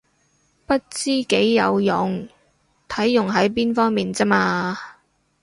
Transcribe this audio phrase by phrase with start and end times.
[0.65, 2.27] 不知幾有用，
[2.89, 4.75] 睇用喺邊方面咋嘛